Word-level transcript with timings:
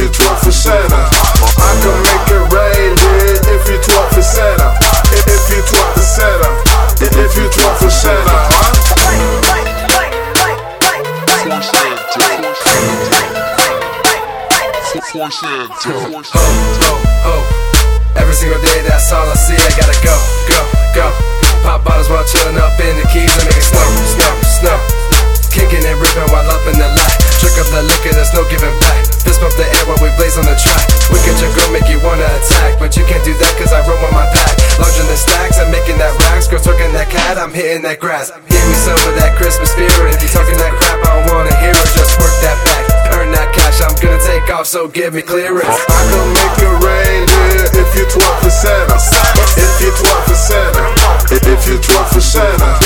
you 0.00 0.08
twerk 0.08 0.38
for 0.40 0.52
Santa. 0.52 1.02
I 1.60 1.70
can 1.84 1.96
make 2.08 2.32
it 2.32 2.44
rain 2.48 2.92
here 2.96 3.36
if 3.52 3.68
you 3.68 3.76
twerk 3.84 4.08
for 4.16 4.24
Santa. 4.24 4.72
If 5.12 5.44
you 5.52 5.60
twerk 5.68 5.92
for 5.92 6.00
Santa. 6.00 6.48
If 7.04 7.36
you 7.36 7.46
twerk 7.52 7.76
for 7.76 7.90
Santa. 7.92 8.36
Ho, 15.12 15.98
ho, 16.80 16.92
ho. 17.26 17.34
Every 18.16 18.32
single 18.34 18.60
day, 18.62 18.80
that's 18.86 19.12
all 19.12 19.28
I 19.28 19.34
see. 19.34 19.58
I 19.58 19.70
gotta 19.76 19.98
go, 20.00 20.16
go, 20.48 20.60
go. 20.94 21.06
Pop 21.62 21.84
bottles 21.84 22.08
while 22.08 22.24
chilling 22.24 22.56
up 22.56 22.72
in 22.80 22.96
the 22.96 23.06
keys 23.12 23.28
and 23.28 23.44
make 23.44 23.58
it 23.58 23.68
snow, 23.68 23.84
snow, 24.16 24.32
snow. 24.48 24.78
Kicking 25.52 25.84
and 25.84 26.00
ripping 26.00 26.30
while 26.32 26.48
up 26.48 26.64
in 26.72 26.78
the 26.78 26.88
light. 26.88 27.09
Up 27.60 27.68
the 27.76 27.84
liquor, 27.84 28.16
there's 28.16 28.32
no 28.32 28.40
giving 28.48 28.72
back. 28.80 29.04
Fist 29.20 29.36
bump 29.36 29.52
the 29.60 29.68
air 29.68 29.84
while 29.84 30.00
we 30.00 30.08
blaze 30.16 30.40
on 30.40 30.48
the 30.48 30.56
track. 30.56 30.80
We 31.12 31.20
get 31.28 31.36
your 31.44 31.52
girl, 31.52 31.68
make 31.76 31.84
you 31.92 32.00
wanna 32.00 32.24
attack. 32.24 32.80
But 32.80 32.96
you 32.96 33.04
can't 33.04 33.20
do 33.20 33.36
that 33.36 33.52
cause 33.60 33.68
I 33.68 33.84
roll 33.84 34.00
with 34.00 34.16
my 34.16 34.24
pack. 34.32 34.56
Larger 34.80 35.04
than 35.04 35.20
stacks, 35.20 35.60
I'm 35.60 35.68
making 35.68 36.00
that 36.00 36.16
racks. 36.24 36.48
Girls 36.48 36.64
twerking 36.64 36.96
that 36.96 37.12
cat, 37.12 37.36
I'm 37.36 37.52
hitting 37.52 37.84
that 37.84 38.00
grass. 38.00 38.32
Give 38.48 38.64
me 38.64 38.76
some 38.80 38.96
of 38.96 39.12
that 39.20 39.36
Christmas 39.36 39.76
spirit. 39.76 39.92
If 39.92 40.24
you 40.24 40.32
talking 40.32 40.56
that 40.56 40.72
crap, 40.72 41.04
I 41.04 41.20
don't 41.20 41.28
wanna 41.36 41.52
hear 41.60 41.76
it. 41.76 41.88
Just 41.92 42.16
work 42.16 42.32
that 42.40 42.56
back, 42.64 42.84
earn 43.20 43.28
that 43.36 43.52
cash. 43.52 43.84
I'm 43.84 43.92
gonna 44.00 44.24
take 44.24 44.48
off, 44.48 44.64
so 44.64 44.88
give 44.88 45.12
me 45.12 45.20
clearance. 45.20 45.68
I 45.68 46.00
can 46.08 46.26
make 46.32 46.56
it 46.64 46.74
rain 46.80 47.28
here 47.28 47.68
if 47.76 47.88
you 47.92 48.08
twerk 48.08 48.36
for 48.40 48.48
Santa. 48.48 48.96
If 49.60 49.84
you 49.84 49.92
twerk 50.00 50.22
for 50.24 50.38
Santa. 50.48 50.84
If 51.28 51.68
you 51.68 51.76
twerk 51.76 52.08
for 52.08 52.24
Santa. 52.24 52.79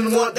A 0.00 0.08
legend, 0.08 0.16
want 0.16 0.34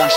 What 0.00 0.08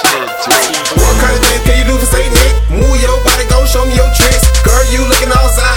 kind 1.19 1.35
of 1.35 1.43
things 1.43 1.63
can 1.67 1.75
you 1.75 1.83
do 1.83 1.97
for 1.99 2.15
Nick? 2.15 2.53
Move 2.71 3.01
your 3.03 3.19
body, 3.25 3.43
go 3.49 3.65
show 3.65 3.83
me 3.83 3.95
your 3.95 4.07
tricks. 4.15 4.47
Girl, 4.63 4.79
you 4.93 5.03
looking 5.03 5.27
all 5.27 5.49
sided. 5.49 5.73